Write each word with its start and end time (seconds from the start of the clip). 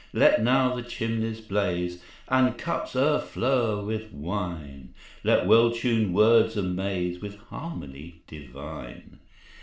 Let 0.13 0.43
now 0.43 0.75
the 0.75 0.81
chimneys 0.81 1.41
blaze, 1.41 2.01
And 2.27 2.57
cups 2.57 2.95
o'erflow 2.95 3.85
with 3.85 4.11
wine; 4.11 4.95
Let 5.23 5.45
well 5.45 5.69
tuned 5.69 6.15
words 6.15 6.57
amaze 6.57 7.21
With 7.21 7.37
harmony 7.37 8.23
divine. 8.25 9.19